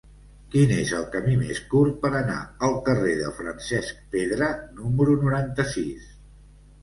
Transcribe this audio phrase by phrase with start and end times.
[0.53, 2.37] Quin és el camí més curt per anar
[2.69, 4.47] al carrer de Francesc Pedra
[4.79, 6.09] número noranta-sis?